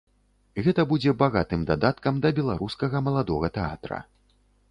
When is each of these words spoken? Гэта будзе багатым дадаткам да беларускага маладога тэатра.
Гэта 0.67 0.85
будзе 0.91 1.11
багатым 1.19 1.61
дадаткам 1.71 2.17
да 2.25 2.29
беларускага 2.41 2.97
маладога 3.09 3.47
тэатра. 3.59 3.99